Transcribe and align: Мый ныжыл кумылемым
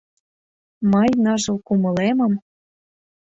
Мый 0.91 1.09
ныжыл 1.23 1.57
кумылемым 1.67 2.33